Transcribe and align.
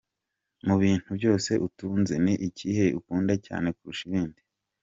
com: 0.03 0.63
Mu 0.67 0.75
bintu 0.83 1.09
byose 1.17 1.51
utunze, 1.67 2.13
ni 2.25 2.33
ikihe 2.47 2.85
ukunda 2.99 3.33
cyane 3.45 3.67
kurusha 3.77 4.03
ibindi?. 4.09 4.41